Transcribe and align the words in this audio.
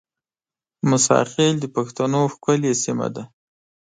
موساخېل 0.89 1.55
د 1.59 1.65
بښتنو 1.75 2.21
ښکلې 2.33 2.71
سیمه 2.83 3.07
ده 3.15 3.23